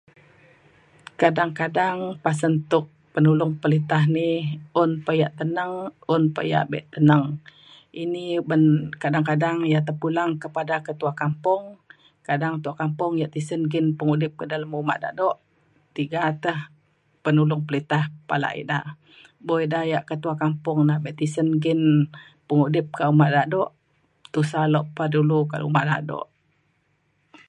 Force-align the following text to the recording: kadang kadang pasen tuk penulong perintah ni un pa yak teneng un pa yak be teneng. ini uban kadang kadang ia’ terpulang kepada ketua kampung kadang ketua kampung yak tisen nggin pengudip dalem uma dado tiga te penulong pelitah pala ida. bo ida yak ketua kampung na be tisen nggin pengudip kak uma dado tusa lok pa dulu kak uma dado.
kadang 1.21 1.51
kadang 1.59 1.97
pasen 2.25 2.53
tuk 2.71 2.85
penulong 3.13 3.53
perintah 3.61 4.03
ni 4.15 4.29
un 4.81 4.91
pa 5.05 5.11
yak 5.21 5.33
teneng 5.39 5.73
un 6.13 6.23
pa 6.35 6.41
yak 6.51 6.65
be 6.71 6.79
teneng. 6.93 7.23
ini 8.03 8.23
uban 8.41 8.63
kadang 9.03 9.25
kadang 9.31 9.57
ia’ 9.69 9.79
terpulang 9.87 10.31
kepada 10.43 10.75
ketua 10.87 11.11
kampung 11.21 11.63
kadang 12.27 12.51
ketua 12.55 12.75
kampung 12.81 13.11
yak 13.21 13.31
tisen 13.35 13.59
nggin 13.67 13.85
pengudip 13.97 14.31
dalem 14.51 14.71
uma 14.81 14.95
dado 15.03 15.29
tiga 15.95 16.19
te 16.43 16.53
penulong 17.23 17.61
pelitah 17.67 18.03
pala 18.29 18.49
ida. 18.61 18.79
bo 19.45 19.53
ida 19.65 19.79
yak 19.91 20.03
ketua 20.09 20.33
kampung 20.43 20.77
na 20.87 20.95
be 21.03 21.11
tisen 21.19 21.47
nggin 21.57 21.81
pengudip 22.47 22.87
kak 22.97 23.09
uma 23.13 23.27
dado 23.37 23.61
tusa 24.33 24.61
lok 24.73 24.85
pa 24.95 25.03
dulu 25.15 25.37
kak 25.51 25.61
uma 25.69 25.81
dado. 25.89 26.19